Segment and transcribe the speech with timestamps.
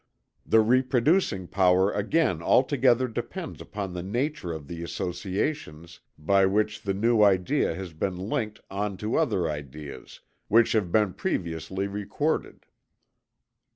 [0.47, 6.95] The reproducing power again altogether depends upon the nature of the associations by which the
[6.95, 12.65] new idea has been linked on to other ideas which have been previously recorded."